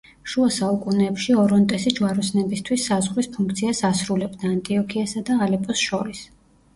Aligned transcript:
შუა 0.31 0.45
საუკუნეებში 0.53 1.33
ორონტესი 1.41 1.91
ჯვაროსნებისთვის 1.99 2.85
საზღვრის 2.91 3.29
ფუნქციას 3.35 3.81
ასრულებდა 3.91 4.49
ანტიოქიასა 4.55 5.23
და 5.29 5.37
ალეპოს 5.47 5.85
შორის. 5.91 6.23